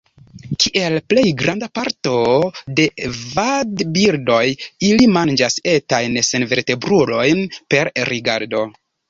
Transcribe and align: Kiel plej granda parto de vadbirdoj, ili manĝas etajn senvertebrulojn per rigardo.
Kiel 0.63 0.95
plej 1.11 1.25
granda 1.41 1.67
parto 1.79 2.13
de 2.79 2.85
vadbirdoj, 3.17 4.41
ili 4.89 5.07
manĝas 5.19 5.59
etajn 5.75 6.19
senvertebrulojn 6.31 7.45
per 7.77 7.95
rigardo. 8.13 8.67